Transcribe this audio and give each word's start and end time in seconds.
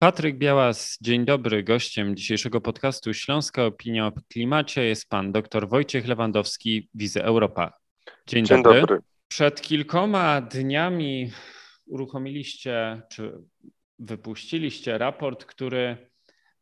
Patryk 0.00 0.38
Białas, 0.38 0.98
dzień 1.00 1.24
dobry. 1.24 1.62
Gościem 1.62 2.16
dzisiejszego 2.16 2.60
podcastu 2.60 3.14
Śląska 3.14 3.64
Opinia 3.64 4.06
o 4.06 4.12
Klimacie 4.28 4.84
jest 4.84 5.08
pan 5.08 5.32
dr 5.32 5.68
Wojciech 5.68 6.06
Lewandowski, 6.06 6.88
Wizy 6.94 7.24
Europa. 7.24 7.72
Dzień, 8.26 8.46
dzień 8.46 8.62
dobry. 8.62 8.80
dobry. 8.80 8.98
Przed 9.28 9.60
kilkoma 9.60 10.40
dniami 10.40 11.30
uruchomiliście, 11.86 13.02
czy 13.10 13.32
wypuściliście 13.98 14.98
raport, 14.98 15.44
który 15.44 16.10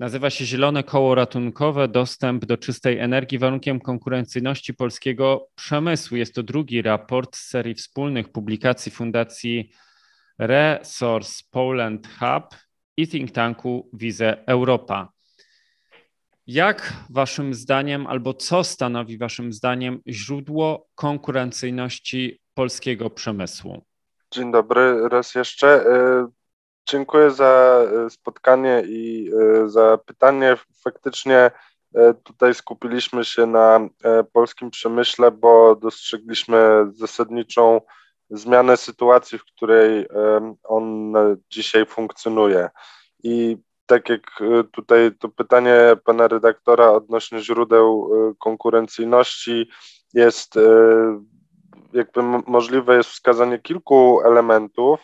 nazywa 0.00 0.30
się 0.30 0.44
Zielone 0.44 0.82
Koło 0.82 1.14
Ratunkowe 1.14 1.88
Dostęp 1.88 2.44
do 2.44 2.56
czystej 2.56 2.98
energii 2.98 3.38
warunkiem 3.38 3.80
konkurencyjności 3.80 4.74
polskiego 4.74 5.48
przemysłu. 5.54 6.16
Jest 6.16 6.34
to 6.34 6.42
drugi 6.42 6.82
raport 6.82 7.36
z 7.36 7.48
serii 7.48 7.74
wspólnych 7.74 8.28
publikacji 8.32 8.92
Fundacji 8.92 9.70
Resource 10.38 11.44
Poland 11.50 12.08
Hub 12.18 12.65
i 12.96 13.08
think 13.08 13.30
tanku 13.30 13.90
Wize 13.92 14.44
Europa. 14.46 15.08
Jak 16.46 16.92
waszym 17.10 17.54
zdaniem, 17.54 18.06
albo 18.06 18.34
co 18.34 18.64
stanowi 18.64 19.18
waszym 19.18 19.52
zdaniem 19.52 20.00
źródło 20.08 20.86
konkurencyjności 20.94 22.40
polskiego 22.54 23.10
przemysłu? 23.10 23.84
Dzień 24.30 24.52
dobry 24.52 25.08
raz 25.08 25.34
jeszcze. 25.34 25.68
E, 25.68 26.26
dziękuję 26.88 27.30
za 27.30 27.82
e, 28.06 28.10
spotkanie 28.10 28.82
i 28.86 29.30
e, 29.34 29.68
za 29.68 29.98
pytanie. 30.06 30.56
Faktycznie 30.84 31.50
tutaj 32.22 32.54
skupiliśmy 32.54 33.24
się 33.24 33.46
na 33.46 33.88
polskim 34.32 34.70
przemyśle, 34.70 35.30
bo 35.30 35.76
dostrzegliśmy 35.76 36.86
zasadniczą 36.92 37.80
zmianę 38.30 38.76
sytuacji, 38.76 39.38
w 39.38 39.44
której 39.44 40.06
on 40.64 41.12
dzisiaj 41.50 41.86
funkcjonuje. 41.86 42.68
I 43.22 43.56
tak 43.86 44.08
jak 44.08 44.22
e, 44.40 44.64
tutaj 44.64 45.10
to 45.18 45.28
pytanie 45.28 45.96
pana 46.04 46.28
redaktora 46.28 46.90
odnośnie 46.90 47.40
źródeł 47.40 48.10
e, 48.12 48.34
konkurencyjności 48.38 49.68
jest 50.14 50.56
e, 50.56 50.60
jakby 51.92 52.22
możliwe 52.46 52.96
jest 52.96 53.10
wskazanie 53.10 53.58
kilku 53.58 54.20
elementów, 54.24 55.00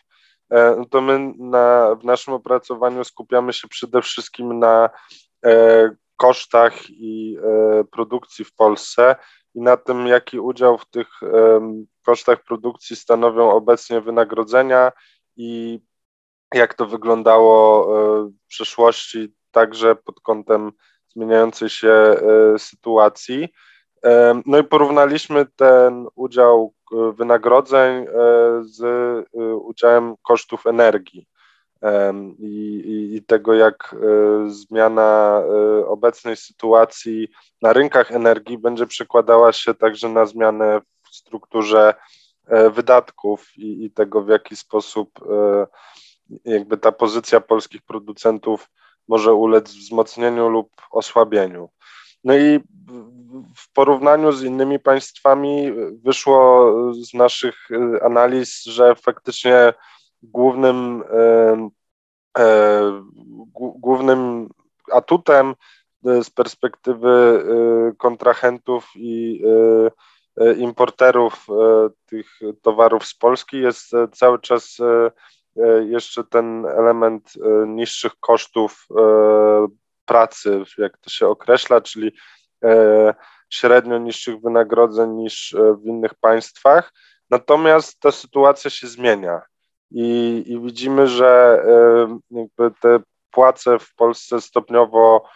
no 0.79 0.85
to 0.91 1.01
my 1.01 1.33
na, 1.39 1.95
w 1.95 2.05
naszym 2.05 2.35
opracowaniu 2.35 3.05
skupiamy 3.05 3.53
się 3.53 3.69
przede 3.69 4.03
wszystkim 4.03 4.59
na 4.59 4.91
kosztach 6.17 6.91
i 6.91 7.37
produkcji 7.93 8.45
w 8.45 8.55
Polsce 8.55 9.17
i 9.55 9.61
na 9.61 9.77
tym, 9.77 10.07
jaki 10.07 10.41
udział 10.41 10.79
w 10.79 10.87
tych 10.87 11.09
kosztach 12.05 12.43
produkcji 12.43 12.97
stanowią 12.97 13.51
obecnie 13.51 14.01
wynagrodzenia 14.01 14.93
i 15.37 15.81
jak 16.55 16.75
to 16.75 16.87
wyglądało 16.87 17.85
e, 17.85 18.29
w 18.29 18.47
przeszłości, 18.49 19.35
także 19.51 19.95
pod 19.97 20.21
kątem 20.21 20.73
zmieniającej 21.09 21.69
się 21.69 21.89
e, 21.89 22.19
sytuacji. 22.59 23.49
E, 24.05 24.43
no 24.47 24.59
i 24.59 24.65
porównaliśmy 24.65 25.47
ten 25.57 26.07
udział 26.15 26.75
wynagrodzeń 27.15 28.07
z 28.61 28.83
udziałem 29.65 30.15
kosztów 30.23 30.67
energii 30.67 31.29
i, 32.39 33.15
i 33.17 33.23
tego, 33.23 33.55
jak 33.55 33.97
zmiana 34.47 35.43
obecnej 35.87 36.37
sytuacji 36.37 37.29
na 37.63 37.73
rynkach 37.73 38.13
energii 38.13 38.59
będzie 38.59 38.87
przekładała 38.87 39.53
się 39.53 39.75
także 39.75 40.09
na 40.09 40.27
zmianę 40.27 40.81
w 41.11 41.17
strukturze 41.17 41.95
wydatków 42.71 43.59
i, 43.59 43.85
i 43.85 43.91
tego, 43.91 44.23
w 44.23 44.29
jaki 44.29 44.57
sposób 44.57 45.11
jakby 46.45 46.79
ta 46.79 46.93
pozycja 46.93 47.41
polskich 47.41 47.83
producentów 47.83 48.69
może 49.09 49.35
ulec 49.35 49.73
wzmocnieniu 49.73 50.49
lub 50.49 50.71
osłabieniu. 50.91 51.69
No 52.25 52.37
i 52.37 52.61
w 53.57 53.73
porównaniu 53.73 54.33
z 54.33 54.43
innymi 54.43 54.79
państwami 54.79 55.73
wyszło 56.05 56.73
z 56.95 57.15
naszych 57.15 57.69
analiz, 58.03 58.65
że 58.65 58.95
faktycznie 58.95 59.73
głównym, 60.23 61.03
e, 61.03 61.17
e, 61.17 61.71
głównym 63.55 64.49
atutem 64.93 65.55
z 66.03 66.31
perspektywy 66.31 67.45
y, 67.91 67.97
kontrahentów 67.97 68.91
i 68.95 69.43
importerów 70.57 71.47
tych 72.07 72.41
towarów 72.63 73.07
z 73.07 73.15
Polski 73.15 73.61
jest 73.61 73.91
cały 74.13 74.39
czas 74.39 74.79
E, 75.57 75.85
jeszcze 75.85 76.25
ten 76.25 76.67
element 76.67 77.33
e, 77.37 77.67
niższych 77.67 78.13
kosztów 78.21 78.87
e, 78.91 79.03
pracy, 80.05 80.63
jak 80.79 80.99
to 80.99 81.11
się 81.11 81.29
określa, 81.29 81.81
czyli 81.81 82.13
średnio 83.51 83.99
niższych 83.99 84.41
wynagrodzeń 84.41 85.11
niż 85.11 85.57
w 85.83 85.87
innych 85.87 86.15
państwach. 86.15 86.93
Natomiast 87.31 88.01
ta 88.01 88.11
sytuacja 88.11 88.71
się 88.71 88.87
zmienia 88.87 89.43
i, 89.95 90.43
i 90.47 90.61
widzimy, 90.61 91.09
że 91.09 91.63
jakby 92.31 92.71
te 92.81 93.01
płace 93.31 93.79
w 93.79 93.95
Polsce 93.95 94.41
stopniowo, 94.41 95.29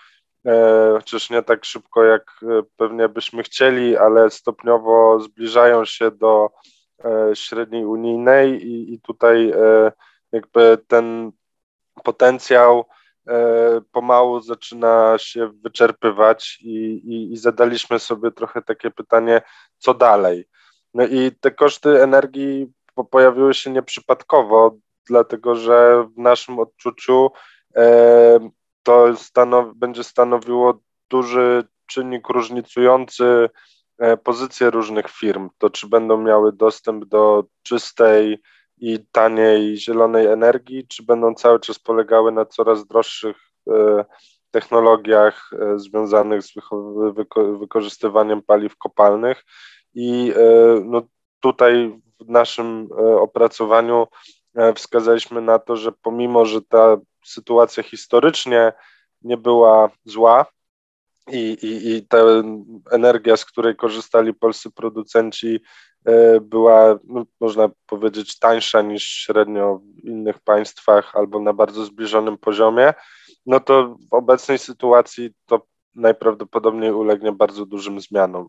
chociaż 0.93 1.31
nie 1.31 1.43
tak 1.43 1.65
szybko, 1.65 2.05
jak 2.05 2.41
pewnie 2.77 3.09
byśmy 3.09 3.43
chcieli, 3.43 3.97
ale 3.97 4.31
stopniowo 4.31 5.21
zbliżają 5.21 5.85
się 5.85 6.11
do 6.11 6.51
E, 7.05 7.37
średniej 7.37 7.85
unijnej 7.85 8.67
i, 8.67 8.95
i 8.95 9.01
tutaj 9.01 9.51
e, 9.51 9.93
jakby 10.33 10.79
ten 10.89 11.33
potencjał 12.05 12.85
e, 13.29 13.81
pomału 13.93 14.41
zaczyna 14.41 15.15
się 15.19 15.51
wyczerpywać 15.63 16.59
i, 16.61 16.75
i, 17.05 17.33
i 17.33 17.37
zadaliśmy 17.37 17.99
sobie 17.99 18.31
trochę 18.31 18.63
takie 18.63 18.91
pytanie, 18.91 19.43
co 19.79 19.95
dalej. 19.95 20.49
No 20.95 21.07
i 21.07 21.33
te 21.41 21.51
koszty 21.51 22.03
energii 22.03 22.73
pojawiły 23.05 23.55
się 23.55 23.71
nieprzypadkowo, 23.71 24.77
dlatego 25.07 25.55
że 25.55 26.07
w 26.17 26.19
naszym 26.19 26.59
odczuciu 26.59 27.31
to 28.83 29.17
stanow 29.17 29.75
będzie 29.75 30.05
stanowiło 30.05 30.81
duży 31.11 31.65
czynnik 31.87 32.29
różnicujący 32.29 33.49
E, 33.99 34.17
pozycje 34.17 34.71
różnych 34.71 35.11
firm, 35.11 35.51
to 35.59 35.71
czy 35.71 35.89
będą 35.89 36.19
miały 36.23 36.53
dostęp 36.53 37.05
do 37.05 37.45
czystej 37.63 38.39
i 38.79 39.07
taniej 39.13 39.77
zielonej 39.77 40.27
energii, 40.27 40.87
czy 40.89 41.03
będą 41.03 41.35
cały 41.35 41.61
czas 41.61 41.79
polegały 41.79 42.33
na 42.33 42.45
coraz 42.45 42.87
droższych 42.87 43.37
e, 43.69 44.05
technologiach 44.51 45.51
e, 45.53 45.79
związanych 45.79 46.43
z 46.43 46.53
wykorzystywaniem 47.61 48.43
paliw 48.43 48.77
kopalnych. 48.77 49.45
I 49.95 50.33
no, 50.85 51.03
tutaj 51.41 52.01
w 52.21 52.29
naszym 52.29 52.89
opracowaniu 53.21 54.07
wskazaliśmy 54.75 55.41
na 55.41 55.59
to, 55.59 55.77
że 55.77 55.93
pomimo, 56.03 56.47
że 56.47 56.63
ta 56.63 56.97
sytuacja 57.25 57.83
historycznie 57.83 58.73
nie 59.23 59.37
była 59.37 59.91
zła, 60.05 60.47
i, 61.33 61.59
i, 61.63 61.97
i 61.97 62.07
ta 62.07 62.19
energia, 62.91 63.37
z 63.37 63.45
której 63.45 63.77
korzystali 63.77 64.35
polscy 64.35 64.71
producenci, 64.71 65.61
e, 66.05 66.41
była, 66.41 66.99
no, 67.05 67.25
można 67.41 67.69
powiedzieć, 67.87 68.39
tańsza 68.39 68.83
niż 68.83 69.03
średnio 69.03 69.79
w 69.79 70.05
innych 70.05 70.39
państwach 70.39 71.17
albo 71.17 71.41
na 71.41 71.53
bardzo 71.53 71.85
zbliżonym 71.85 72.39
poziomie, 72.39 72.95
no 73.47 73.61
to 73.61 73.97
w 74.11 74.15
obecnej 74.15 74.59
sytuacji 74.59 75.31
to 75.47 75.67
najprawdopodobniej 75.95 76.93
ulegnie 76.93 77.33
bardzo 77.33 77.67
dużym 77.67 78.01
zmianom. 78.01 78.49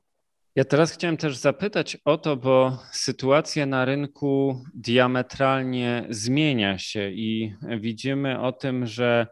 Ja 0.58 0.66
teraz 0.66 0.92
chciałem 0.92 1.18
też 1.18 1.38
zapytać 1.38 1.98
o 2.06 2.18
to, 2.18 2.38
bo 2.38 2.80
sytuacja 2.92 3.66
na 3.66 3.86
rynku 3.86 4.64
diametralnie 4.74 6.06
zmienia 6.10 6.80
się 6.80 7.12
i 7.12 7.56
widzimy 7.80 8.42
o 8.42 8.52
tym, 8.52 8.86
że 8.86 9.28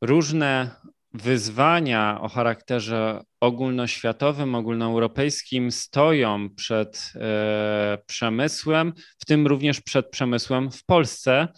różne 0.00 0.70
wyzwania 1.14 2.20
o 2.20 2.28
charakterze 2.28 3.20
ogólnoświatowym, 3.40 4.54
ogólnoeuropejskim 4.54 5.70
stoją 5.70 6.54
przed 6.54 7.12
e, 7.14 7.98
przemysłem, 8.06 8.92
w 9.18 9.24
tym 9.24 9.46
również 9.46 9.80
przed 9.80 10.10
przemysłem 10.10 10.70
w 10.70 10.84
Polsce. 10.84 11.48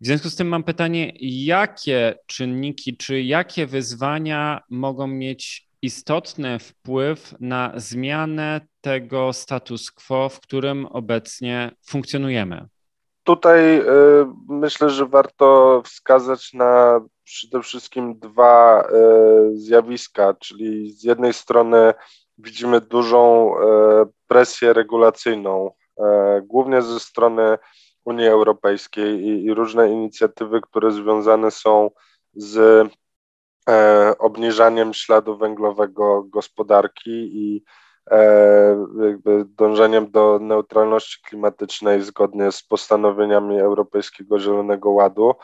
W 0.00 0.06
związku 0.06 0.30
z 0.30 0.36
tym 0.36 0.48
mam 0.48 0.64
pytanie, 0.64 1.12
jakie 1.20 2.14
czynniki 2.26 2.96
czy 2.96 3.22
jakie 3.22 3.66
wyzwania 3.66 4.60
mogą 4.70 5.06
mieć 5.06 5.68
istotny 5.84 6.58
wpływ 6.58 7.34
na 7.40 7.72
zmianę 7.76 8.60
tego 8.80 9.32
status 9.32 9.90
quo, 9.90 10.28
w 10.28 10.40
którym 10.40 10.86
obecnie 10.86 11.70
funkcjonujemy? 11.86 12.68
Tutaj 13.24 13.78
y, 13.78 13.84
myślę, 14.48 14.90
że 14.90 15.06
warto 15.06 15.82
wskazać 15.84 16.52
na 16.52 17.00
przede 17.24 17.62
wszystkim 17.62 18.18
dwa 18.18 18.82
y, 18.82 19.58
zjawiska, 19.58 20.34
czyli 20.34 20.92
z 20.92 21.04
jednej 21.04 21.32
strony 21.32 21.94
widzimy 22.38 22.80
dużą 22.80 23.54
y, 23.54 23.60
presję 24.26 24.72
regulacyjną, 24.72 25.70
głównie 26.42 26.82
ze 26.82 27.00
strony 27.00 27.58
Unii 28.04 28.26
Europejskiej 28.26 29.20
i, 29.20 29.44
i 29.44 29.54
różne 29.54 29.90
inicjatywy, 29.90 30.60
które 30.60 30.92
związane 30.92 31.50
są 31.50 31.90
z 32.32 32.88
obniżaniem 34.18 34.94
śladu 34.94 35.36
węglowego 35.36 36.22
gospodarki 36.22 37.10
i 37.10 37.64
jakby 39.00 39.44
dążeniem 39.44 40.10
do 40.10 40.38
neutralności 40.38 41.22
klimatycznej 41.22 42.02
zgodnie 42.02 42.52
z 42.52 42.62
postanowieniami 42.62 43.60
Europejskiego 43.60 44.40
Zielonego 44.40 44.90
Ładu. 44.90 45.34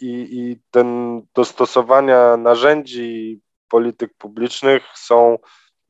I, 0.00 0.28
i 0.30 0.60
ten 0.70 1.20
dostosowania 1.34 2.36
narzędzi 2.36 3.40
polityk 3.74 4.14
publicznych 4.18 4.82
są 4.94 5.38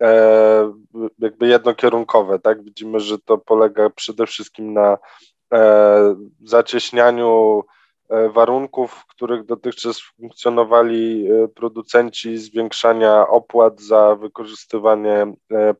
e, 0.02 0.72
jakby 1.18 1.48
jednokierunkowe, 1.48 2.38
tak? 2.38 2.64
Widzimy, 2.64 3.00
że 3.00 3.18
to 3.18 3.38
polega 3.38 3.90
przede 3.90 4.26
wszystkim 4.26 4.72
na 4.72 4.98
e, 5.54 6.16
zacieśnianiu 6.44 7.62
e, 7.62 7.83
warunków, 8.32 8.92
w 8.92 9.06
których 9.06 9.44
dotychczas 9.44 10.00
funkcjonowali 10.00 11.28
producenci, 11.54 12.38
zwiększania 12.38 13.28
opłat 13.28 13.80
za 13.80 14.14
wykorzystywanie 14.14 15.32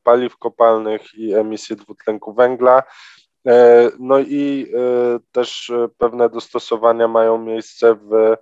paliw 0.03 0.37
kopalnych 0.37 1.01
i 1.13 1.33
emisję 1.33 1.75
dwutlenku 1.75 2.33
węgla. 2.33 2.83
No 3.99 4.19
i 4.19 4.71
też 5.31 5.71
pewne 5.97 6.29
dostosowania 6.29 7.07
mają 7.07 7.37
miejsce 7.37 7.95
w 7.95 8.35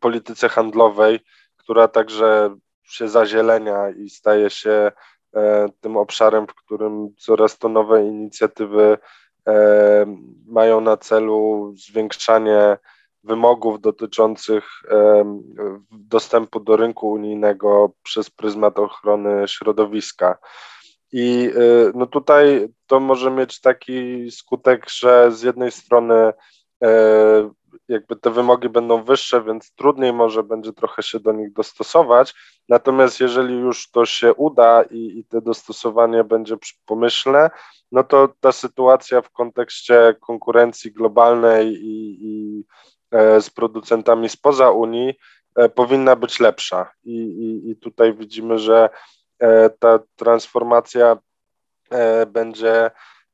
polityce 0.00 0.48
handlowej, 0.48 1.20
która 1.56 1.88
także 1.88 2.56
się 2.84 3.08
zazielenia 3.08 3.90
i 3.90 4.10
staje 4.10 4.50
się 4.50 4.92
e, 5.34 5.68
tym 5.80 5.96
obszarem, 5.96 6.46
w 6.46 6.54
którym 6.54 7.14
coraz 7.18 7.58
to 7.58 7.68
nowe 7.68 8.06
inicjatywy 8.06 8.82
e, 8.82 8.98
mają 10.46 10.80
na 10.80 10.96
celu 10.96 11.72
zwiększanie 11.76 12.78
wymogów 13.24 13.80
dotyczących 13.80 14.64
e, 14.90 15.24
dostępu 15.90 16.60
do 16.60 16.76
rynku 16.76 17.10
unijnego 17.10 17.92
przez 18.02 18.30
pryzmat 18.30 18.78
ochrony 18.78 19.48
środowiska. 19.48 20.38
I 21.12 21.50
no 21.94 22.06
tutaj 22.06 22.68
to 22.86 23.00
może 23.00 23.30
mieć 23.30 23.60
taki 23.60 24.30
skutek, 24.30 24.90
że 24.90 25.32
z 25.32 25.42
jednej 25.42 25.72
strony 25.72 26.32
jakby 27.88 28.16
te 28.16 28.30
wymogi 28.30 28.68
będą 28.68 29.04
wyższe, 29.04 29.42
więc 29.42 29.72
trudniej 29.74 30.12
może 30.12 30.42
będzie 30.42 30.72
trochę 30.72 31.02
się 31.02 31.20
do 31.20 31.32
nich 31.32 31.52
dostosować. 31.52 32.34
Natomiast 32.68 33.20
jeżeli 33.20 33.54
już 33.54 33.90
to 33.90 34.06
się 34.06 34.34
uda 34.34 34.82
i, 34.82 35.18
i 35.18 35.24
te 35.24 35.40
dostosowanie 35.40 36.24
będzie 36.24 36.56
pomyślne, 36.86 37.50
no 37.92 38.04
to 38.04 38.28
ta 38.40 38.52
sytuacja 38.52 39.22
w 39.22 39.30
kontekście 39.30 40.14
konkurencji 40.20 40.92
globalnej 40.92 41.68
i, 41.68 42.18
i 42.20 42.64
e, 43.10 43.40
z 43.40 43.50
producentami 43.50 44.28
spoza 44.28 44.70
Unii 44.70 45.14
e, 45.56 45.68
powinna 45.68 46.16
być 46.16 46.40
lepsza. 46.40 46.90
I, 47.04 47.16
i, 47.16 47.70
i 47.70 47.76
tutaj 47.76 48.14
widzimy, 48.14 48.58
że 48.58 48.90
e, 49.38 49.70
ta 49.70 49.98
transformacja 50.16 51.16
e, 51.90 52.26
będzie 52.26 52.90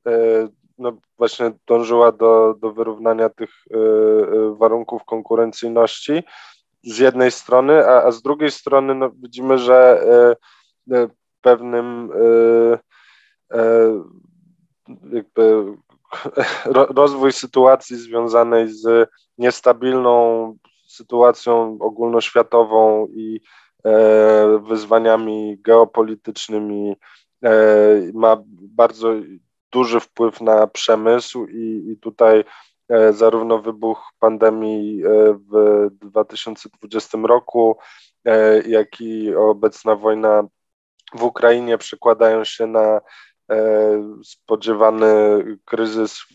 e, 0.07 0.49
no 0.81 0.93
właśnie 1.19 1.53
dążyła 1.67 2.13
do, 2.13 2.55
do 2.61 2.73
wyrównania 2.73 3.29
tych 3.29 3.51
y, 3.51 3.77
y, 3.77 4.55
warunków 4.55 5.05
konkurencyjności 5.05 6.23
z 6.83 6.99
jednej 6.99 7.31
strony, 7.31 7.87
a, 7.87 8.05
a 8.05 8.11
z 8.11 8.23
drugiej 8.23 8.51
strony 8.51 8.95
no, 8.95 9.11
widzimy, 9.11 9.59
że 9.59 10.03
y, 10.91 11.09
pewnym 11.43 12.11
jakby 15.13 15.65
rozwój 16.95 17.33
sytuacji 17.33 17.97
związanej 17.97 18.69
z 18.69 19.09
niestabilną 19.39 20.57
sytuacją 20.87 21.79
ogólnoświatową 21.81 23.07
i 23.07 23.41
wyzwaniami 24.69 25.59
geopolitycznymi 25.61 26.97
ma 28.15 28.37
bardzo 28.47 29.13
duży 29.73 30.01
wpływ 30.01 30.41
na 30.41 30.67
przemysł 30.67 31.47
i, 31.47 31.91
i 31.93 31.97
tutaj 31.97 32.45
e, 32.89 33.13
zarówno 33.13 33.59
wybuch 33.59 34.13
pandemii 34.19 35.05
e, 35.05 35.09
w 35.53 35.89
2020 35.93 37.19
roku, 37.23 37.77
e, 38.25 38.63
jak 38.69 39.01
i 39.01 39.35
obecna 39.35 39.97
wojna 39.97 40.43
w 41.15 41.23
Ukrainie 41.23 41.79
przekładają 41.79 42.45
się 42.45 42.67
na 42.67 43.01
spodziewany 44.25 45.09
kryzys 45.65 46.19
w, 46.21 46.35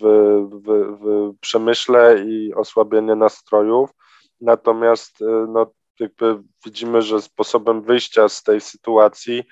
w, 0.49 0.97
w 0.99 1.39
przemyśle 1.39 2.23
i 2.27 2.53
osłabienie 2.53 3.15
nastrojów. 3.15 3.89
Natomiast 4.41 5.17
no, 5.47 5.71
widzimy, 6.65 7.01
że 7.01 7.21
sposobem 7.21 7.81
wyjścia 7.81 8.29
z 8.29 8.43
tej 8.43 8.61
sytuacji 8.61 9.43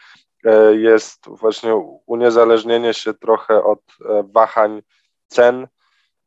jest 0.72 1.26
właśnie 1.28 1.76
uniezależnienie 2.06 2.94
się 2.94 3.14
trochę 3.14 3.64
od 3.64 3.80
e, 3.80 4.24
wahań 4.34 4.82
cen 5.28 5.68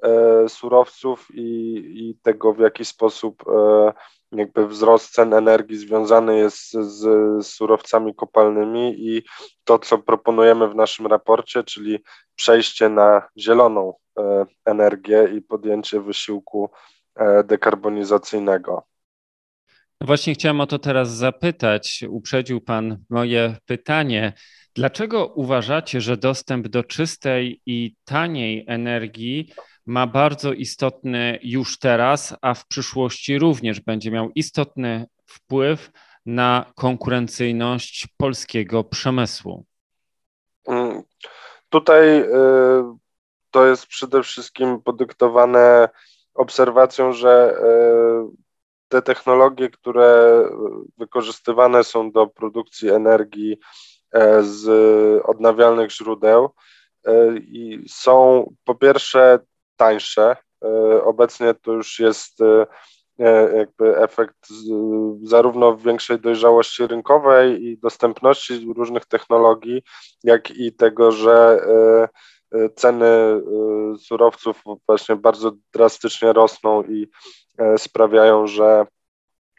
e, 0.02 0.48
surowców 0.48 1.26
i, 1.34 1.74
i 1.94 2.18
tego, 2.22 2.52
w 2.52 2.58
jaki 2.58 2.84
sposób 2.84 3.44
jakby 4.32 4.66
wzrost 4.66 5.12
cen 5.12 5.34
energii 5.34 5.76
związany 5.76 6.38
jest 6.38 6.72
z, 6.72 7.46
surowcami 7.46 8.14
kopalnymi 8.14 8.94
i 8.98 9.22
to, 9.64 9.78
co 9.78 9.98
proponujemy 9.98 10.68
w 10.68 10.74
naszym 10.74 11.06
raporcie, 11.06 11.64
czyli 11.64 11.98
przejście 12.34 12.88
na 12.88 13.28
zieloną 13.38 13.94
energię 14.64 15.28
i 15.36 15.42
podjęcie 15.42 16.00
wysiłku 16.00 16.70
dekarbonizacyjnego. 17.44 18.86
Właśnie 20.00 20.34
chciałem 20.34 20.60
o 20.60 20.66
to 20.66 20.78
teraz 20.78 21.10
zapytać. 21.10 22.04
Uprzedził 22.08 22.60
Pan 22.60 22.98
moje 23.10 23.56
pytanie. 23.66 24.32
Dlaczego 24.74 25.26
uważacie, 25.26 26.00
że 26.00 26.16
dostęp 26.16 26.68
do 26.68 26.84
czystej 26.84 27.60
i 27.66 27.96
taniej 28.04 28.64
energii 28.68 29.52
ma 29.86 30.06
bardzo 30.06 30.52
istotny 30.52 31.38
już 31.42 31.78
teraz, 31.78 32.36
a 32.42 32.54
w 32.54 32.66
przyszłości 32.66 33.38
również 33.38 33.80
będzie 33.80 34.10
miał 34.10 34.30
istotny 34.34 35.06
wpływ 35.26 35.90
na 36.26 36.72
konkurencyjność 36.74 38.08
polskiego 38.16 38.84
przemysłu? 38.84 39.64
Mm, 40.68 41.02
tutaj 41.68 42.20
y, 42.20 42.26
to 43.50 43.66
jest 43.66 43.86
przede 43.86 44.22
wszystkim 44.22 44.82
podyktowane 44.82 45.88
obserwacją, 46.34 47.12
że 47.12 47.54
y, 48.32 48.45
te 48.88 49.02
technologie, 49.02 49.70
które 49.70 50.42
wykorzystywane 50.98 51.84
są 51.84 52.10
do 52.10 52.26
produkcji 52.26 52.88
energii 52.88 53.58
e, 54.12 54.42
z 54.42 54.66
odnawialnych 55.24 55.92
źródeł 55.92 56.50
e, 57.06 57.36
i 57.36 57.84
są 57.88 58.46
po 58.64 58.74
pierwsze 58.74 59.38
tańsze. 59.76 60.36
E, 60.64 61.04
obecnie 61.04 61.54
to 61.54 61.72
już 61.72 61.98
jest 62.00 62.38
jakby 63.56 63.98
efekt 63.98 64.48
zarówno 65.22 65.76
większej 65.76 66.20
dojrzałości 66.20 66.86
rynkowej 66.86 67.64
i 67.64 67.78
dostępności 67.78 68.72
różnych 68.76 69.06
technologii, 69.06 69.82
jak 70.24 70.50
i 70.50 70.72
tego, 70.72 71.12
że 71.12 71.60
ceny 72.76 73.06
surowców 73.98 74.62
właśnie 74.86 75.16
bardzo 75.16 75.52
drastycznie 75.72 76.32
rosną 76.32 76.82
i 76.82 77.08
E, 77.58 77.78
sprawiają, 77.78 78.46
że 78.46 78.86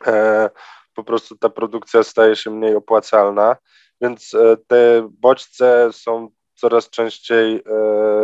e, 0.08 0.50
po 0.94 1.03
prostu 1.03 1.38
ta 1.38 1.50
produkcja 1.50 2.03
staje 2.03 2.36
się 2.36 2.51
mniej 2.51 2.75
opłacalna, 2.75 3.56
więc 4.01 4.34
e, 4.34 4.58
te 4.67 5.10
bodźce 5.12 5.89
są 5.91 6.29
coraz 6.56 6.89
częściej 6.89 7.63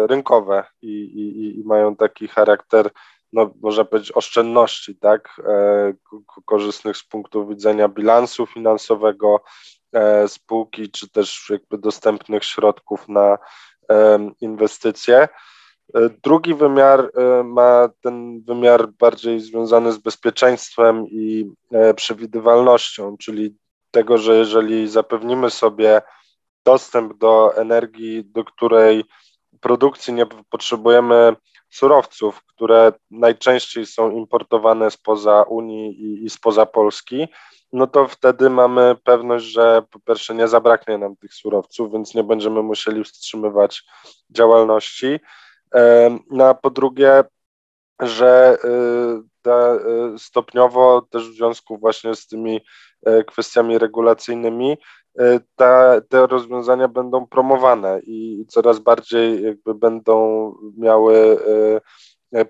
rynkowe 0.08 0.63
i, 0.82 0.88
i, 0.88 1.60
i 1.60 1.63
mają 1.63 1.96
taki 1.96 2.27
charakter, 2.27 2.89
no, 3.34 3.53
można 3.62 3.86
powiedzieć, 3.86 4.12
oszczędności, 4.15 4.96
tak, 4.96 5.41
korzystnych 6.46 6.98
z 6.98 7.03
punktu 7.03 7.48
widzenia 7.48 7.88
bilansu 7.88 8.46
finansowego 8.46 9.43
spółki, 10.27 10.91
czy 10.91 11.10
też 11.10 11.50
jakby 11.50 11.77
dostępnych 11.77 12.43
środków 12.46 13.10
na 13.10 13.38
inwestycje. 14.42 15.28
E, 15.94 16.10
drugi 16.24 16.54
wymiar 16.54 17.00
e, 17.00 17.44
ma 17.44 17.90
ten 18.02 18.42
wymiar 18.42 18.88
bardziej 18.88 19.40
związany 19.40 19.92
z 19.92 19.98
bezpieczeństwem 19.98 21.08
i 21.08 21.52
e, 21.72 21.94
przewidywalnością, 21.94 23.18
czyli 23.18 23.56
tego, 23.92 24.18
że 24.18 24.38
jeżeli 24.38 24.90
zapewnimy 24.90 25.50
sobie 25.50 26.02
dostęp 26.66 27.18
do 27.18 27.58
energii, 27.58 28.25
do 28.25 28.44
której 28.44 29.04
produkcji 29.60 30.13
nie 30.13 30.25
potrzebujemy 30.50 31.36
surowców, 31.70 32.44
które 32.46 32.94
najczęściej 33.12 33.86
są 33.86 34.12
importowane 34.12 34.92
spoza 34.92 35.42
Unii 35.42 36.02
i, 36.02 36.25
i 36.25 36.30
spoza 36.30 36.66
Polski, 36.66 37.28
no 37.74 37.88
to 37.88 38.08
wtedy 38.08 38.50
mamy 38.50 38.96
pewność, 39.03 39.46
że 39.46 39.84
po 39.92 40.00
pierwsze 40.00 40.36
nie 40.36 40.48
zabraknie 40.48 40.98
nam 40.98 41.15
tych 41.15 41.34
surowców, 41.34 41.94
więc 41.94 42.15
nie 42.15 42.24
będziemy 42.24 42.63
musieli 42.63 43.03
wstrzymywać 43.03 43.84
działalności. 44.30 45.20
No 46.32 46.46
a 46.46 46.53
po 46.53 46.70
drugie, 46.70 47.24
że 48.00 48.58
y, 48.65 48.68
te, 49.42 49.80
stopniowo 50.18 51.01
też 51.01 51.30
w 51.30 51.36
związku 51.36 51.77
właśnie 51.77 52.15
z 52.15 52.27
tymi 52.27 52.62
kwestiami 53.27 53.77
regulacyjnymi 53.77 54.77
te 56.10 56.27
rozwiązania 56.27 56.88
będą 56.88 57.27
promowane 57.27 58.00
i 58.03 58.46
coraz 58.48 58.80
bardziej 58.80 59.44
jakby 59.44 59.75
będą 59.75 60.51
miały 60.77 61.38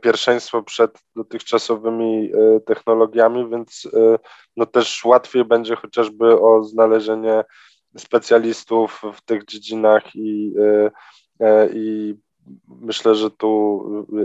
pierwszeństwo 0.01 0.63
przed 0.63 0.99
dotychczasowymi 1.15 2.31
technologiami, 2.65 3.49
więc 3.49 3.87
no 4.57 4.65
też 4.65 5.05
łatwiej 5.05 5.45
będzie 5.45 5.75
chociażby 5.75 6.39
o 6.39 6.63
znalezienie 6.63 7.43
specjalistów 7.97 9.01
w 9.13 9.21
tych 9.21 9.45
dziedzinach 9.45 10.15
i, 10.15 10.53
i 11.73 12.15
myślę, 12.67 13.15
że 13.15 13.31
tu 13.31 13.83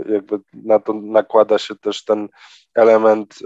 jakby 0.09 0.39
na 0.53 0.79
to 0.79 0.93
nakłada 0.93 1.57
się 1.57 1.75
też 1.75 2.05
ten 2.05 2.29
element 2.75 3.39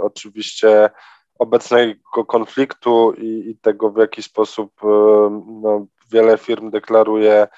oczywiście 0.00 0.90
obecnego 1.38 2.24
konfliktu 2.26 3.12
i, 3.18 3.50
i, 3.50 3.58
tego, 3.58 3.90
w 3.90 3.98
jaki 3.98 4.22
sposób 4.22 4.72
no, 5.62 5.86
wiele 6.12 6.38
firm 6.38 6.70
deklaruje 6.70 7.48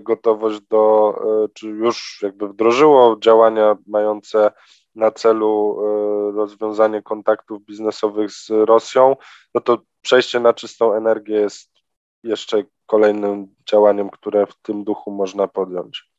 gotowość 0.00 0.60
do, 0.60 1.14
czy 1.54 1.66
już 1.66 2.18
jakby 2.22 2.48
wdrożyło 2.48 3.16
działania 3.20 3.76
mające 3.86 4.52
na 4.94 5.10
celu 5.10 5.76
rozwiązanie 6.34 7.02
kontaktów 7.02 7.64
biznesowych 7.64 8.32
z 8.32 8.50
Rosją, 8.50 9.16
no 9.54 9.60
to 9.60 9.78
przejście 10.00 10.40
na 10.40 10.54
czystą 10.54 10.94
energię 10.94 11.34
jest 11.34 11.70
jeszcze 12.22 12.64
kolejnym 12.86 13.54
działaniem, 13.70 14.10
które 14.10 14.46
w 14.46 14.54
tym 14.62 14.84
duchu 14.84 15.10
można 15.10 15.48
podjąć. 15.48 16.10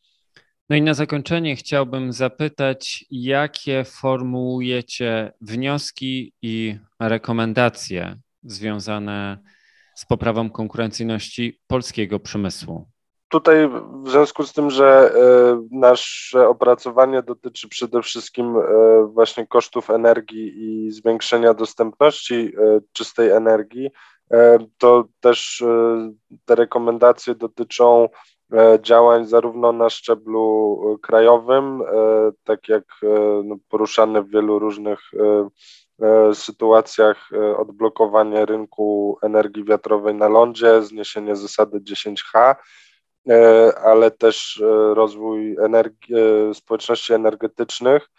No 0.69 0.75
i 0.75 0.81
na 0.81 0.93
zakończenie 0.93 1.55
chciałbym 1.55 2.13
zapytać, 2.13 3.05
jakie 3.11 3.83
formułujecie 3.83 5.33
wnioski 5.41 6.33
i 6.41 6.77
rekomendacje 7.00 8.15
związane 8.43 9.38
z 9.95 10.05
poprawą 10.05 10.50
konkurencyjności 10.50 11.59
polskiego 11.67 12.19
przemysłu? 12.19 12.90
Tutaj 13.31 13.69
w 14.03 14.09
związku 14.09 14.43
z 14.43 14.53
tym, 14.53 14.69
że 14.69 15.13
e, 15.15 15.67
nasze 15.71 16.47
opracowanie 16.47 17.21
dotyczy 17.21 17.69
przede 17.69 18.01
wszystkim 18.01 18.57
e, 18.57 18.61
właśnie 19.07 19.47
kosztów 19.47 19.89
energii 19.89 20.53
i 20.55 20.91
zwiększenia 20.91 21.53
dostępności 21.53 22.35
e, 22.35 22.79
czystej 22.93 23.29
energii, 23.29 23.89
to 24.77 25.05
też 25.19 25.63
te 26.45 26.55
rekomendacje 26.55 27.35
dotyczą 27.35 28.09
działań 28.81 29.25
zarówno 29.25 29.71
na 29.71 29.89
szczeblu 29.89 31.00
krajowym, 31.01 31.83
tak 32.43 32.69
jak 32.69 32.83
no, 33.43 33.55
poruszane 33.69 34.23
w 34.23 34.29
wielu 34.29 34.59
różnych 34.59 35.00
sytuacjach 36.33 37.29
odblokowanie 37.57 38.45
rynku 38.45 39.17
energii 39.21 39.63
wiatrowej 39.63 40.15
na 40.15 40.27
lądzie, 40.27 40.81
zniesienie 40.81 41.35
zasady 41.35 41.79
10H, 41.79 42.35
E, 42.35 42.55
ale 43.83 44.11
też 44.11 44.61
e, 44.61 44.93
rozwój 44.93 45.57
energii, 45.65 46.15
e, 46.15 46.53
społeczności 46.53 47.13
energetycznych, 47.13 48.09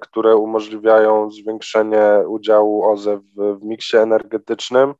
które 0.00 0.36
umożliwiają 0.36 1.30
zwiększenie 1.30 2.02
udziału 2.26 2.90
OZE 2.90 3.16
w, 3.16 3.58
w 3.60 3.64
miksie 3.64 3.96
energetycznym. 3.96 4.94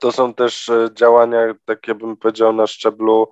To 0.00 0.12
są 0.12 0.34
też 0.34 0.70
działania, 0.92 1.54
takie 1.64 1.94
bym 1.94 2.16
powiedział, 2.16 2.52
na 2.52 2.66
szczeblu 2.66 3.28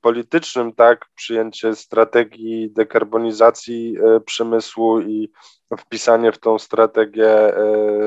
politycznym, 0.00 0.72
tak, 0.72 1.06
przyjęcie 1.14 1.74
strategii 1.74 2.70
dekarbonizacji 2.70 3.96
przemysłu 4.24 5.00
i 5.00 5.32
wpisanie 5.78 6.32
w 6.32 6.38
tą 6.38 6.58
strategię 6.58 7.52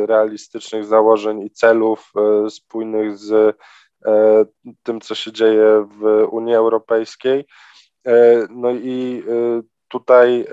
realistycznych 0.06 0.86
założeń 0.86 1.42
i 1.42 1.52
celów 1.52 2.14
spójnych 2.50 3.18
z 3.18 3.58
E, 3.91 3.91
tym, 4.84 5.02
co 5.02 5.16
się 5.16 5.32
dzieje 5.32 5.88
w 6.00 6.28
Unii 6.32 6.56
Europejskiej. 6.56 7.46
E, 8.08 8.48
no 8.50 8.72
i 8.72 9.24
e, 9.28 9.62
tutaj 9.88 10.46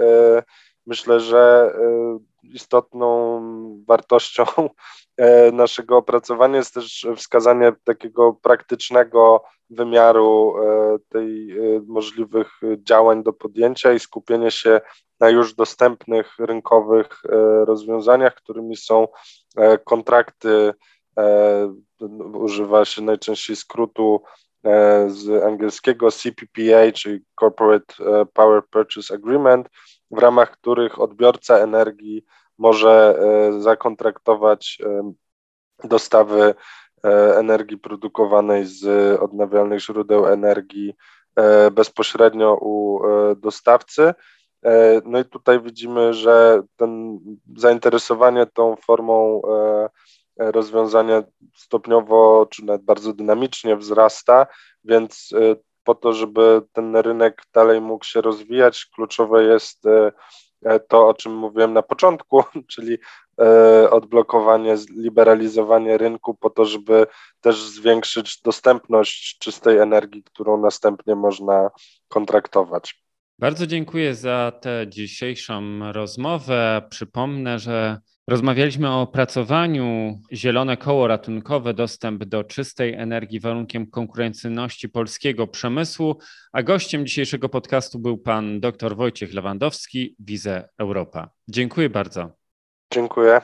myślę, 0.86 1.20
że 1.20 1.72
istotną 2.42 3.40
wartością 3.86 4.44
naszego 5.52 5.96
opracowania 5.96 6.56
jest 6.56 6.74
też 6.74 7.06
wskazanie 7.16 7.72
takiego 7.84 8.32
praktycznego 8.32 9.42
wymiaru 9.70 10.54
tej 11.08 11.56
możliwych 11.86 12.60
działań 12.78 13.22
do 13.22 13.32
podjęcia 13.32 13.92
i 13.92 14.00
skupienie 14.00 14.50
się 14.50 14.80
na 15.20 15.30
już 15.30 15.54
dostępnych 15.54 16.38
rynkowych 16.38 17.22
rozwiązaniach, 17.64 18.34
którymi 18.34 18.76
są 18.76 19.08
kontrakty 19.84 20.72
używa 22.34 22.84
się 22.84 23.02
najczęściej 23.02 23.56
skrótu 23.56 24.22
e, 24.64 25.10
z 25.10 25.44
angielskiego 25.44 26.10
CPPA, 26.10 26.92
czyli 26.94 27.20
Corporate 27.40 27.94
e, 28.00 28.26
Power 28.26 28.62
Purchase 28.70 29.14
Agreement, 29.14 29.68
w 30.10 30.18
ramach 30.18 30.50
których 30.50 31.00
odbiorca 31.00 31.58
energii 31.58 32.24
może 32.58 33.18
e, 33.18 33.60
zakontraktować 33.60 34.78
dostawy 35.84 36.54
energii 37.36 37.78
produkowanej 37.78 38.66
z 38.66 38.84
odnawialnych 39.20 39.80
źródeł 39.80 40.26
energii 40.26 40.94
bezpośrednio 41.72 42.58
u 42.60 43.00
dostawcy. 43.36 44.14
No 45.04 45.18
i 45.18 45.24
tutaj 45.24 45.60
widzimy, 45.60 46.14
że 46.14 46.62
ten 46.76 47.20
zainteresowanie 47.56 48.46
tą 48.46 48.76
formą 48.76 49.42
rozwiązania 50.38 51.22
stopniowo, 51.54 52.46
czy 52.50 52.64
nawet 52.64 52.82
bardzo 52.82 53.12
dynamicznie 53.12 53.76
wzrasta, 53.76 54.46
więc 54.84 55.32
y, 55.32 55.56
po 55.84 55.94
to, 55.94 56.12
żeby 56.12 56.62
ten 56.72 56.96
rynek 56.96 57.42
dalej 57.54 57.80
mógł 57.80 58.04
się 58.04 58.20
rozwijać, 58.20 58.86
kluczowe 58.94 59.44
jest 59.44 59.86
y, 59.86 60.12
e, 60.64 60.80
to, 60.80 61.08
o 61.08 61.14
czym 61.14 61.36
mówiłem 61.36 61.72
na 61.72 61.82
początku, 61.82 62.44
czyli 62.72 62.98
e, 63.40 63.90
odblokowanie, 63.90 64.76
liberalizowanie 64.96 65.98
rynku 65.98 66.34
po 66.34 66.50
to, 66.50 66.64
żeby 66.64 67.06
też 67.40 67.62
zwiększyć 67.62 68.40
dostępność 68.42 69.38
czystej 69.38 69.78
energii, 69.78 70.22
którą 70.22 70.60
następnie 70.60 71.14
można 71.14 71.70
kontraktować. 72.08 73.02
Bardzo 73.38 73.66
dziękuję 73.66 74.14
za 74.14 74.52
tę 74.60 74.86
dzisiejszą 74.88 75.62
rozmowę. 75.92 76.82
Przypomnę, 76.90 77.58
że 77.58 77.98
Rozmawialiśmy 78.28 78.90
o 78.90 79.00
opracowaniu 79.00 80.18
Zielone 80.32 80.76
Koło 80.76 81.06
Ratunkowe 81.06 81.74
Dostęp 81.74 82.24
do 82.24 82.44
czystej 82.44 82.94
energii 82.94 83.40
warunkiem 83.40 83.90
konkurencyjności 83.90 84.88
polskiego 84.88 85.46
przemysłu, 85.46 86.18
a 86.52 86.62
gościem 86.62 87.06
dzisiejszego 87.06 87.48
podcastu 87.48 87.98
był 87.98 88.18
pan 88.18 88.60
dr 88.60 88.96
Wojciech 88.96 89.34
Lewandowski, 89.34 90.16
Wize 90.18 90.68
Europa. 90.78 91.30
Dziękuję 91.48 91.90
bardzo. 91.90 92.30
Dziękuję. 92.94 93.40